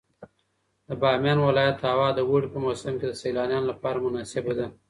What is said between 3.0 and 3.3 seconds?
د